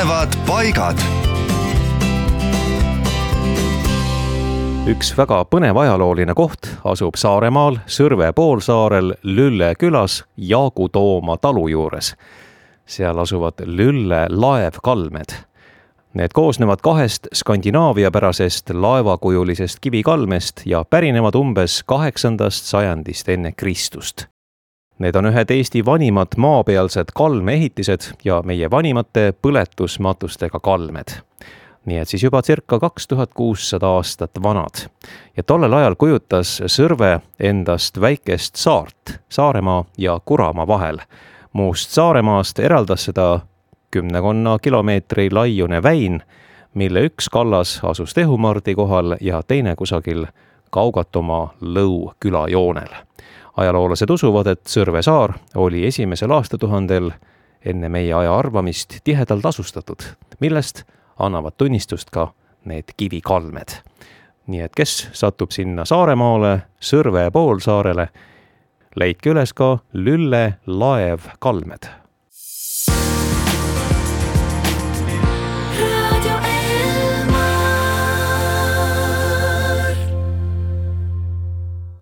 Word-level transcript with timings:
põnevad 0.00 0.32
paigad. 0.48 1.00
üks 4.88 5.10
väga 5.12 5.42
põnev 5.44 5.76
ajalooline 5.76 6.32
koht 6.32 6.70
asub 6.88 7.18
Saaremaal 7.20 7.76
Sõrve 7.84 8.30
poolsaarel 8.32 9.12
Lülle 9.28 9.74
külas 9.76 10.22
Jaagu 10.36 10.88
Tooma 10.88 11.36
talu 11.36 11.66
juures. 11.68 12.14
seal 12.86 13.18
asuvad 13.18 13.60
Lülle 13.66 14.24
laevkalmed 14.30 15.36
Need 16.14 16.32
koosnevad 16.32 16.80
kahest 16.80 17.28
skandinaaviapärasest 17.34 18.70
laevakujulisest 18.72 19.80
kivikalmest 19.80 20.62
ja 20.64 20.84
pärinevad 20.84 21.34
umbes 21.34 21.82
kaheksandast 21.84 22.64
sajandist 22.64 23.28
enne 23.28 23.52
Kristust. 23.52 24.30
Need 25.00 25.16
on 25.16 25.30
ühed 25.30 25.50
Eesti 25.50 25.80
vanimad 25.84 26.36
maapealsed 26.36 27.14
kalmeehitised 27.16 28.10
ja 28.24 28.42
meie 28.44 28.68
vanimate 28.70 29.32
põletusmatustega 29.42 30.60
kalmed. 30.60 31.14
nii 31.88 31.96
et 31.98 32.08
siis 32.08 32.22
juba 32.22 32.42
circa 32.44 32.78
kaks 32.78 33.08
tuhat 33.08 33.30
kuussada 33.34 33.86
aastat 33.86 34.42
vanad. 34.42 34.90
ja 35.36 35.42
tollel 35.42 35.72
ajal 35.72 35.94
kujutas 35.94 36.62
Sõrve 36.66 37.20
endast 37.40 38.00
väikest 38.00 38.56
saart 38.56 39.16
Saaremaa 39.28 39.84
ja 39.98 40.20
Kuramaa 40.24 40.66
vahel. 40.66 40.98
muust 41.52 41.90
Saaremaast 41.90 42.58
eraldas 42.58 43.04
seda 43.04 43.40
kümnekonna 43.90 44.58
kilomeetri 44.58 45.30
laiune 45.30 45.82
väin, 45.82 46.22
mille 46.74 47.06
üks 47.08 47.28
kallas 47.32 47.80
asus 47.82 48.14
Tehumardi 48.14 48.74
kohal 48.74 49.16
ja 49.20 49.42
teine 49.42 49.76
kusagil 49.76 50.26
Kaugatumaa 50.70 51.54
Lõu 51.62 52.12
külajoonel. 52.20 52.92
Ajaloolased 53.56 54.10
usuvad, 54.10 54.46
et 54.46 54.60
Sõrve 54.66 55.02
saar 55.02 55.34
oli 55.54 55.86
esimesel 55.86 56.30
aastatuhandel 56.30 57.10
enne 57.64 57.88
meie 57.88 58.14
aja 58.14 58.34
arvamist 58.36 59.00
tihedalt 59.04 59.46
asustatud, 59.46 60.02
millest 60.40 60.84
annavad 61.18 61.56
tunnistust 61.56 62.10
ka 62.10 62.32
need 62.64 62.94
kivikalmed. 62.96 63.80
nii 64.46 64.60
et 64.60 64.74
kes 64.74 65.08
satub 65.12 65.50
sinna 65.50 65.84
Saaremaale, 65.84 66.62
Sõrve 66.80 67.30
poolsaarele, 67.30 68.08
leidke 68.96 69.30
üles 69.30 69.52
ka 69.52 69.78
Lülle 69.92 70.58
laevkalmed 70.66 71.99